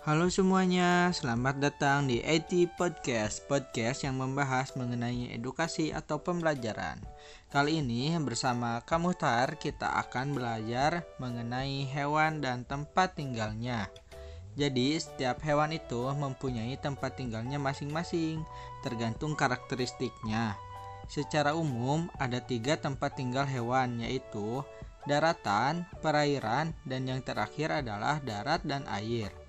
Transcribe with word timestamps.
Halo 0.00 0.32
semuanya, 0.32 1.12
selamat 1.12 1.60
datang 1.60 2.08
di 2.08 2.24
IT 2.24 2.72
Podcast, 2.80 3.44
podcast 3.44 4.00
yang 4.00 4.16
membahas 4.16 4.72
mengenai 4.72 5.28
edukasi 5.36 5.92
atau 5.92 6.24
pembelajaran. 6.24 6.96
Kali 7.52 7.84
ini 7.84 8.08
bersama 8.16 8.80
Kamutar 8.88 9.60
kita 9.60 10.00
akan 10.00 10.32
belajar 10.32 11.04
mengenai 11.20 11.84
hewan 11.84 12.40
dan 12.40 12.64
tempat 12.64 13.12
tinggalnya. 13.12 13.92
Jadi 14.56 14.96
setiap 14.96 15.44
hewan 15.44 15.76
itu 15.76 16.08
mempunyai 16.16 16.80
tempat 16.80 17.20
tinggalnya 17.20 17.60
masing-masing, 17.60 18.40
tergantung 18.80 19.36
karakteristiknya. 19.36 20.56
Secara 21.12 21.52
umum 21.52 22.08
ada 22.16 22.40
tiga 22.40 22.80
tempat 22.80 23.20
tinggal 23.20 23.44
hewan 23.44 24.00
yaitu 24.00 24.64
daratan, 25.04 25.84
perairan, 26.00 26.72
dan 26.88 27.04
yang 27.04 27.20
terakhir 27.20 27.84
adalah 27.84 28.16
darat 28.24 28.64
dan 28.64 28.88
air. 28.88 29.39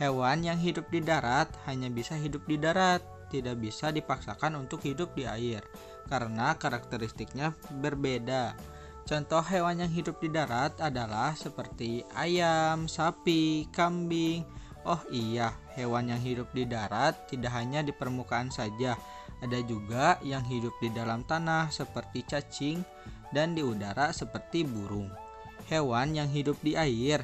Hewan 0.00 0.40
yang 0.40 0.56
hidup 0.56 0.88
di 0.88 1.04
darat 1.04 1.52
hanya 1.68 1.92
bisa 1.92 2.16
hidup 2.16 2.48
di 2.48 2.56
darat, 2.56 3.04
tidak 3.28 3.60
bisa 3.60 3.92
dipaksakan 3.92 4.56
untuk 4.56 4.80
hidup 4.80 5.12
di 5.12 5.28
air 5.28 5.60
karena 6.08 6.56
karakteristiknya 6.56 7.52
berbeda. 7.84 8.56
Contoh 9.04 9.44
hewan 9.44 9.84
yang 9.84 9.92
hidup 9.92 10.16
di 10.24 10.32
darat 10.32 10.72
adalah 10.80 11.36
seperti 11.36 12.00
ayam, 12.16 12.88
sapi, 12.88 13.68
kambing. 13.76 14.40
Oh 14.88 15.04
iya, 15.12 15.52
hewan 15.76 16.08
yang 16.08 16.22
hidup 16.24 16.48
di 16.56 16.64
darat 16.64 17.28
tidak 17.28 17.52
hanya 17.52 17.84
di 17.84 17.92
permukaan 17.92 18.48
saja, 18.48 18.96
ada 19.44 19.58
juga 19.68 20.16
yang 20.24 20.40
hidup 20.48 20.72
di 20.80 20.88
dalam 20.96 21.28
tanah 21.28 21.68
seperti 21.68 22.24
cacing 22.24 22.80
dan 23.36 23.52
di 23.52 23.60
udara 23.60 24.16
seperti 24.16 24.64
burung. 24.64 25.12
Hewan 25.68 26.16
yang 26.16 26.32
hidup 26.32 26.56
di 26.64 26.72
air 26.72 27.20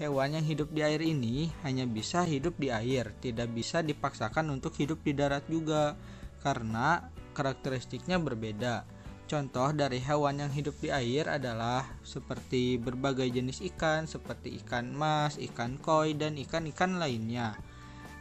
Hewan 0.00 0.32
yang 0.32 0.48
hidup 0.48 0.72
di 0.72 0.80
air 0.80 1.04
ini 1.04 1.52
hanya 1.60 1.84
bisa 1.84 2.24
hidup 2.24 2.56
di 2.56 2.72
air, 2.72 3.12
tidak 3.20 3.52
bisa 3.52 3.84
dipaksakan 3.84 4.48
untuk 4.48 4.72
hidup 4.80 4.96
di 5.04 5.12
darat 5.12 5.44
juga 5.44 5.92
karena 6.40 7.04
karakteristiknya 7.36 8.16
berbeda. 8.16 8.88
Contoh 9.28 9.76
dari 9.76 10.00
hewan 10.00 10.40
yang 10.40 10.48
hidup 10.56 10.72
di 10.80 10.88
air 10.88 11.28
adalah 11.28 11.84
seperti 12.00 12.80
berbagai 12.80 13.28
jenis 13.28 13.60
ikan 13.76 14.08
seperti 14.08 14.64
ikan 14.64 14.88
mas, 14.88 15.36
ikan 15.36 15.76
koi, 15.76 16.16
dan 16.16 16.40
ikan-ikan 16.40 16.96
lainnya. 16.96 17.60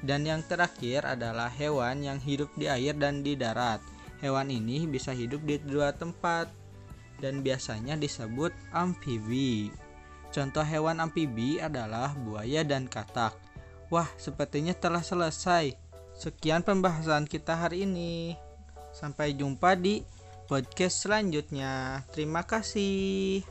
Dan 0.03 0.27
yang 0.27 0.43
terakhir 0.43 1.07
adalah 1.07 1.47
hewan 1.47 2.03
yang 2.03 2.19
hidup 2.19 2.51
di 2.59 2.67
air 2.67 2.91
dan 2.99 3.23
di 3.23 3.39
darat. 3.39 3.79
Hewan 4.19 4.51
ini 4.51 4.83
bisa 4.83 5.15
hidup 5.15 5.47
di 5.47 5.55
dua 5.63 5.95
tempat 5.95 6.51
dan 7.23 7.39
biasanya 7.39 7.95
disebut 7.95 8.51
amfibi. 8.75 9.88
Contoh 10.29 10.61
hewan 10.61 11.01
amfibi 11.01 11.57
adalah 11.57 12.13
buaya 12.13 12.61
dan 12.61 12.85
katak. 12.85 13.33
Wah, 13.89 14.05
sepertinya 14.21 14.77
telah 14.77 15.01
selesai. 15.01 15.73
Sekian 16.13 16.61
pembahasan 16.61 17.25
kita 17.25 17.57
hari 17.57 17.89
ini. 17.89 18.37
Sampai 18.93 19.33
jumpa 19.33 19.73
di 19.73 20.05
podcast 20.45 21.09
selanjutnya. 21.09 22.05
Terima 22.13 22.45
kasih. 22.45 23.41